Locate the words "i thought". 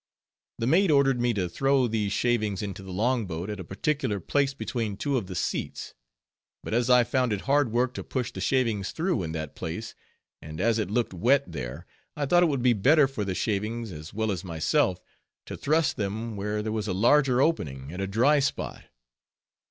12.15-12.41